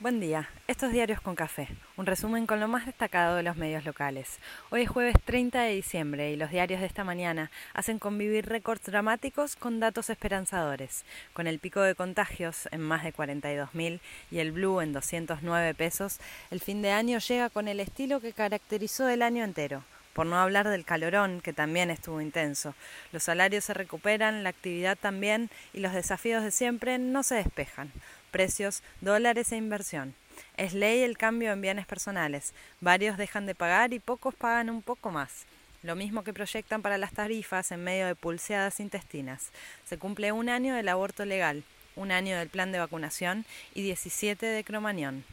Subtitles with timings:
[0.00, 1.68] Buen día, estos diarios con café,
[1.98, 4.38] un resumen con lo más destacado de los medios locales.
[4.70, 8.86] Hoy es jueves 30 de diciembre y los diarios de esta mañana hacen convivir récords
[8.86, 11.04] dramáticos con datos esperanzadores.
[11.34, 14.00] Con el pico de contagios en más de 42.000
[14.30, 16.18] y el blue en 209 pesos,
[16.50, 20.38] el fin de año llega con el estilo que caracterizó el año entero, por no
[20.38, 22.74] hablar del calorón, que también estuvo intenso.
[23.12, 27.92] Los salarios se recuperan, la actividad también, y los desafíos de siempre no se despejan
[28.30, 30.14] precios, dólares e inversión.
[30.56, 32.54] Es ley el cambio en bienes personales.
[32.80, 35.44] Varios dejan de pagar y pocos pagan un poco más.
[35.82, 39.50] Lo mismo que proyectan para las tarifas en medio de pulseadas intestinas.
[39.86, 41.64] Se cumple un año del aborto legal,
[41.96, 45.24] un año del plan de vacunación y 17 de cromañón.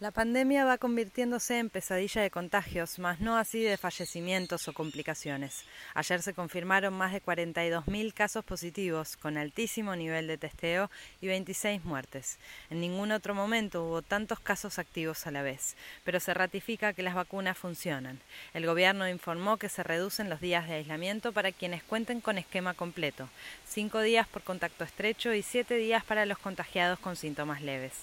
[0.00, 5.64] La pandemia va convirtiéndose en pesadilla de contagios, mas no así de fallecimientos o complicaciones.
[5.92, 10.88] Ayer se confirmaron más de 42.000 casos positivos, con altísimo nivel de testeo
[11.20, 12.38] y 26 muertes.
[12.70, 17.02] En ningún otro momento hubo tantos casos activos a la vez, pero se ratifica que
[17.02, 18.20] las vacunas funcionan.
[18.54, 22.72] El gobierno informó que se reducen los días de aislamiento para quienes cuenten con esquema
[22.72, 23.28] completo,
[23.66, 27.94] cinco días por contacto estrecho y siete días para los contagiados con síntomas leves.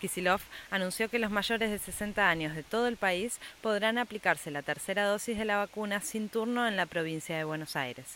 [0.00, 4.62] Kisilov anunció que los mayores de 60 años de todo el país podrán aplicarse la
[4.62, 8.06] tercera dosis de la vacuna sin turno en la provincia de Buenos Aires.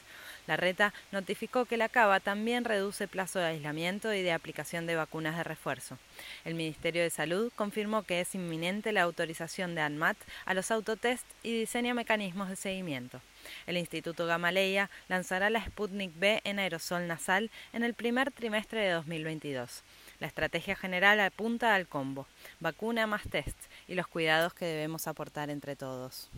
[0.47, 4.97] La reta notificó que la Cava también reduce plazo de aislamiento y de aplicación de
[4.97, 5.99] vacunas de refuerzo.
[6.45, 11.27] El Ministerio de Salud confirmó que es inminente la autorización de ANMAT a los autotest
[11.43, 13.21] y diseña mecanismos de seguimiento.
[13.67, 18.91] El Instituto Gamaleya lanzará la Sputnik B en aerosol nasal en el primer trimestre de
[18.91, 19.83] 2022.
[20.19, 22.27] La estrategia general apunta al combo,
[22.61, 26.31] vacuna más test y los cuidados que debemos aportar entre todos.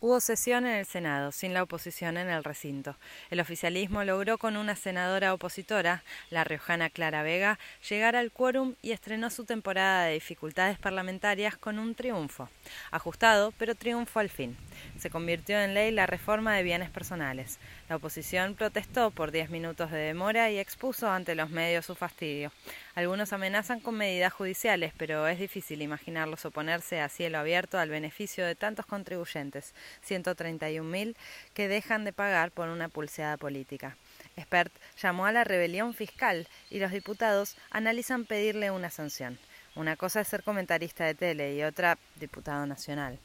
[0.00, 2.94] Hubo sesión en el Senado, sin la oposición en el recinto.
[3.30, 8.92] El oficialismo logró con una senadora opositora, la riojana Clara Vega, llegar al quórum y
[8.92, 12.48] estrenó su temporada de dificultades parlamentarias con un triunfo.
[12.92, 14.56] Ajustado, pero triunfo al fin.
[15.00, 17.58] Se convirtió en ley la reforma de bienes personales.
[17.88, 22.52] La oposición protestó por diez minutos de demora y expuso ante los medios su fastidio.
[22.94, 28.44] Algunos amenazan con medidas judiciales, pero es difícil imaginarlos oponerse a cielo abierto al beneficio
[28.44, 29.74] de tantos contribuyentes,
[30.06, 31.16] 131.000,
[31.54, 33.96] que dejan de pagar por una pulseada política.
[34.36, 39.38] Expert llamó a la rebelión fiscal y los diputados analizan pedirle una sanción.
[39.74, 43.18] Una cosa es ser comentarista de tele y otra diputado nacional.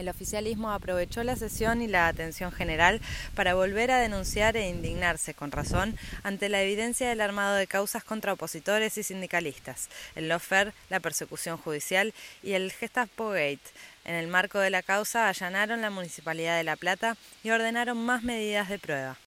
[0.00, 3.02] El oficialismo aprovechó la sesión y la atención general
[3.34, 8.02] para volver a denunciar e indignarse con razón ante la evidencia del armado de causas
[8.02, 13.60] contra opositores y sindicalistas, el lawfare, la persecución judicial y el Gestapo Gate.
[14.06, 18.22] En el marco de la causa allanaron la Municipalidad de La Plata y ordenaron más
[18.22, 19.18] medidas de prueba.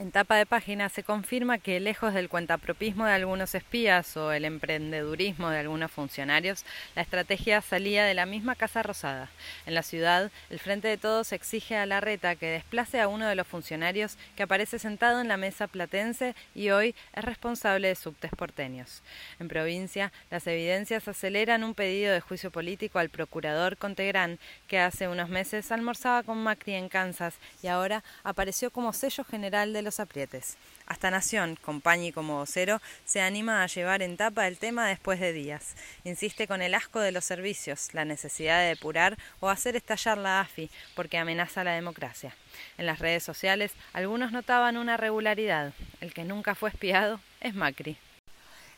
[0.00, 4.44] En tapa de página se confirma que, lejos del cuentapropismo de algunos espías o el
[4.44, 6.64] emprendedurismo de algunos funcionarios,
[6.96, 9.30] la estrategia salía de la misma Casa Rosada.
[9.66, 13.28] En la ciudad, el Frente de Todos exige a la reta que desplace a uno
[13.28, 17.94] de los funcionarios que aparece sentado en la mesa platense y hoy es responsable de
[17.94, 19.00] subtes porteños.
[19.38, 25.06] En provincia, las evidencias aceleran un pedido de juicio político al procurador Contegrán, que hace
[25.06, 30.00] unos meses almorzaba con Macri en Kansas y ahora apareció como sello general de los
[30.00, 30.56] aprietes.
[30.86, 35.20] Hasta Nación, con Pañi como vocero, se anima a llevar en tapa el tema después
[35.20, 35.76] de días.
[36.02, 40.40] Insiste con el asco de los servicios, la necesidad de depurar o hacer estallar la
[40.40, 42.34] AFI, porque amenaza la democracia.
[42.78, 45.72] En las redes sociales, algunos notaban una regularidad.
[46.00, 47.96] El que nunca fue espiado es Macri.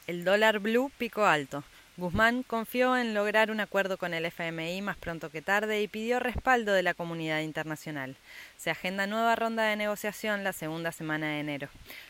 [0.07, 1.65] El dólar blue picó alto.
[1.99, 6.21] Guzmán confió en lograr un acuerdo con el FMI más pronto que tarde y pidió
[6.21, 8.17] respaldo de la comunidad internacional.
[8.59, 11.69] Se agenda nueva ronda de negociación la segunda semana de enero.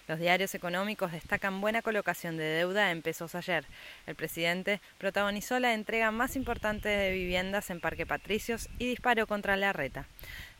[0.08, 3.64] Los diarios económicos destacan buena colocación de deuda en pesos ayer.
[4.08, 9.56] El presidente protagonizó la entrega más importante de viviendas en Parque Patricios y disparó contra
[9.56, 10.06] la reta.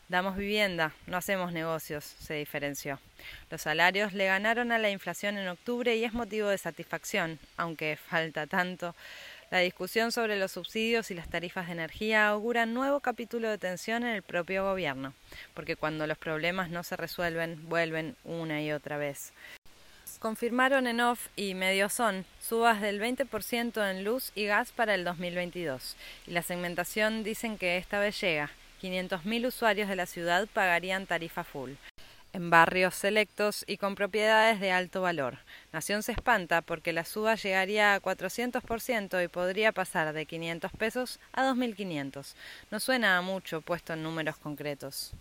[0.08, 3.00] Damos vivienda, no hacemos negocios, se diferenció.
[3.50, 7.96] Los salarios le ganaron a la inflación en octubre y es motivo de satisfacción, aunque
[7.96, 8.94] falta tanto.
[9.50, 14.04] La discusión sobre los subsidios y las tarifas de energía augura nuevo capítulo de tensión
[14.04, 15.12] en el propio gobierno,
[15.54, 19.32] porque cuando los problemas no se resuelven, vuelven una y otra vez.
[20.20, 25.02] Confirmaron en off y medio son subas del 20% en luz y gas para el
[25.02, 25.96] 2022,
[26.28, 31.44] y la segmentación dicen que esta vez llega 500.000 usuarios de la ciudad pagarían tarifa
[31.44, 31.72] full,
[32.32, 35.38] en barrios selectos y con propiedades de alto valor.
[35.72, 41.18] Nación se espanta porque la suba llegaría a 400% y podría pasar de 500 pesos
[41.32, 42.34] a 2.500.
[42.70, 45.12] No suena a mucho puesto en números concretos.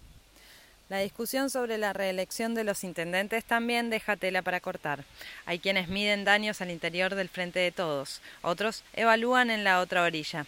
[0.87, 5.03] La discusión sobre la reelección de los intendentes también deja tela para cortar.
[5.47, 10.03] Hay quienes miden daños al interior del frente de todos, otros evalúan en la otra
[10.03, 10.45] orilla.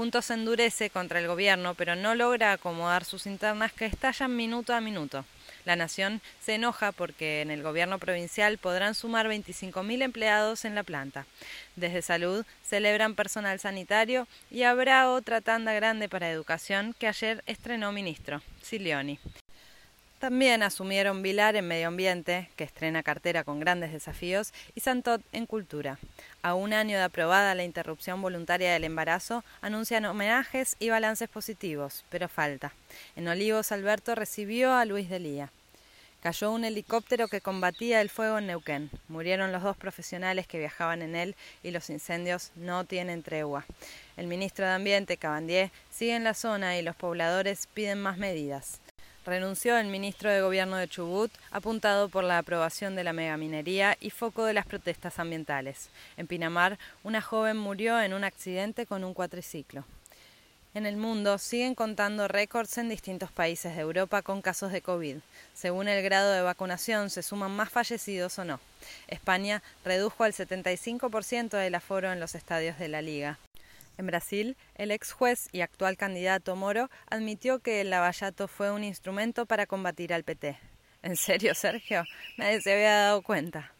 [0.00, 4.80] Juntos endurece contra el gobierno, pero no logra acomodar sus internas que estallan minuto a
[4.80, 5.26] minuto.
[5.66, 10.84] La Nación se enoja porque en el gobierno provincial podrán sumar 25.000 empleados en la
[10.84, 11.26] planta.
[11.76, 17.92] Desde Salud celebran personal sanitario y habrá otra tanda grande para educación que ayer estrenó
[17.92, 19.18] ministro, Silioni.
[20.20, 25.46] También asumieron Vilar en Medio Ambiente, que estrena cartera con grandes desafíos, y Santot en
[25.46, 25.98] Cultura.
[26.42, 32.04] A un año de aprobada la interrupción voluntaria del embarazo, anuncian homenajes y balances positivos,
[32.10, 32.74] pero falta.
[33.16, 35.50] En Olivos, Alberto recibió a Luis Delía.
[36.22, 38.90] Cayó un helicóptero que combatía el fuego en Neuquén.
[39.08, 43.64] Murieron los dos profesionales que viajaban en él y los incendios no tienen tregua.
[44.18, 48.82] El ministro de Ambiente, Cabandier, sigue en la zona y los pobladores piden más medidas
[49.24, 54.10] renunció el ministro de Gobierno de Chubut, apuntado por la aprobación de la megaminería y
[54.10, 55.90] foco de las protestas ambientales.
[56.16, 59.84] En Pinamar, una joven murió en un accidente con un cuatriciclo.
[60.72, 65.16] En el mundo siguen contando récords en distintos países de Europa con casos de COVID.
[65.52, 68.60] Según el grado de vacunación, se suman más fallecidos o no.
[69.08, 73.38] España redujo al 75% del aforo en los estadios de la liga.
[73.98, 78.84] En Brasil, el ex juez y actual candidato Moro admitió que el lavallato fue un
[78.84, 80.58] instrumento para combatir al PT.
[81.02, 82.04] ¿En serio, Sergio?
[82.36, 83.72] Nadie se había dado cuenta.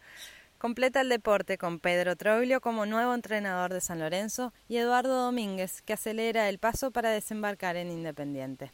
[0.61, 5.81] Completa el deporte con Pedro Troglio como nuevo entrenador de San Lorenzo y Eduardo Domínguez,
[5.81, 8.71] que acelera el paso para desembarcar en Independiente.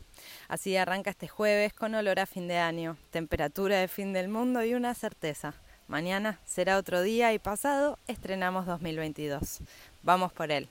[0.50, 4.66] Así arranca este jueves con olor a fin de año, temperatura de fin del mundo
[4.66, 5.54] y una certeza.
[5.88, 9.60] Mañana será otro día y pasado estrenamos 2022.
[10.04, 10.68] Vamos por él.